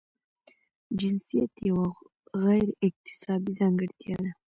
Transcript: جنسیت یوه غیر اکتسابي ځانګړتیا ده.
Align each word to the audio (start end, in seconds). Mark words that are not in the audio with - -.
جنسیت 0.99 1.53
یوه 1.69 1.87
غیر 2.43 2.67
اکتسابي 2.85 3.51
ځانګړتیا 3.59 4.15
ده. 4.23 4.31